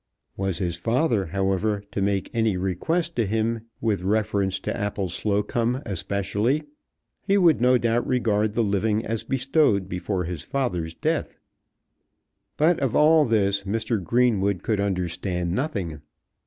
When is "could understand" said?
14.63-15.51